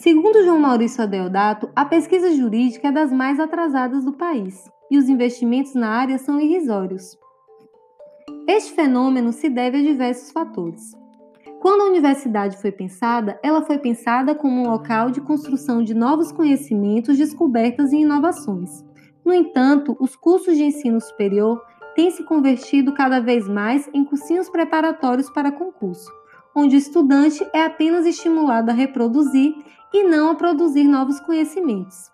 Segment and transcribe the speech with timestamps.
[0.00, 5.08] Segundo João Maurício Adeodato, a pesquisa jurídica é das mais atrasadas do país e os
[5.08, 7.16] investimentos na área são irrisórios.
[8.46, 10.92] Este fenômeno se deve a diversos fatores.
[11.60, 16.30] Quando a universidade foi pensada, ela foi pensada como um local de construção de novos
[16.32, 18.84] conhecimentos, descobertas e inovações.
[19.24, 21.62] No entanto, os cursos de ensino superior
[21.94, 26.10] têm se convertido cada vez mais em cursinhos preparatórios para concurso,
[26.54, 29.54] onde o estudante é apenas estimulado a reproduzir
[29.92, 32.12] e não a produzir novos conhecimentos.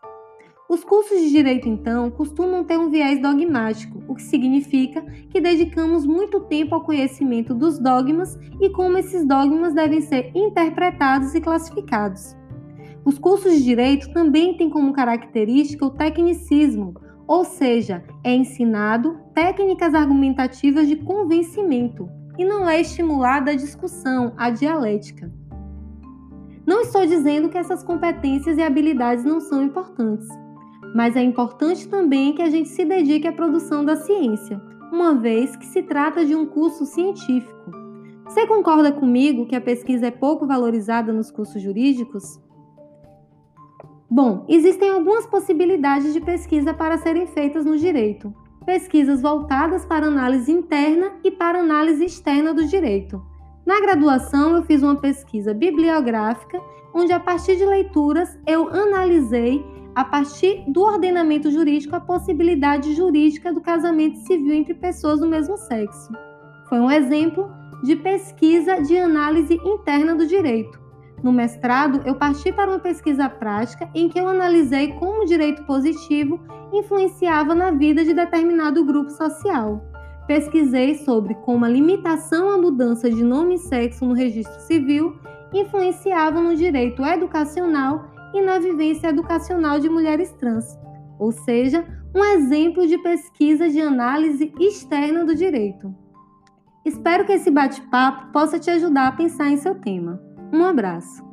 [0.68, 6.06] Os cursos de direito, então, costumam ter um viés dogmático, o que significa que dedicamos
[6.06, 12.36] muito tempo ao conhecimento dos dogmas e como esses dogmas devem ser interpretados e classificados.
[13.04, 16.95] Os cursos de direito também têm como característica o tecnicismo,
[17.26, 24.50] ou seja, é ensinado técnicas argumentativas de convencimento e não é estimulada a discussão, a
[24.50, 25.30] dialética.
[26.66, 30.28] Não estou dizendo que essas competências e habilidades não são importantes
[30.95, 34.60] mas é importante também que a gente se dedique à produção da ciência,
[34.92, 37.70] uma vez que se trata de um curso científico.
[38.24, 42.40] Você concorda comigo que a pesquisa é pouco valorizada nos cursos jurídicos?
[44.09, 48.34] Bom, existem algumas possibilidades de pesquisa para serem feitas no direito.
[48.71, 53.21] Pesquisas voltadas para análise interna e para análise externa do direito.
[53.66, 56.57] Na graduação, eu fiz uma pesquisa bibliográfica,
[56.95, 59.60] onde a partir de leituras eu analisei
[59.93, 65.56] a partir do ordenamento jurídico, a possibilidade jurídica do casamento civil entre pessoas do mesmo
[65.56, 66.12] sexo.
[66.69, 67.50] Foi um exemplo
[67.82, 70.81] de pesquisa de análise interna do direito.
[71.22, 75.65] No mestrado, eu parti para uma pesquisa prática em que eu analisei como o direito
[75.65, 76.41] positivo
[76.72, 79.84] influenciava na vida de determinado grupo social.
[80.27, 85.19] Pesquisei sobre como a limitação à mudança de nome e sexo no registro civil
[85.53, 90.78] influenciava no direito educacional e na vivência educacional de mulheres trans,
[91.19, 91.84] ou seja,
[92.15, 95.93] um exemplo de pesquisa de análise externa do direito.
[96.84, 100.21] Espero que esse bate-papo possa te ajudar a pensar em seu tema.
[100.53, 101.30] Um abraço!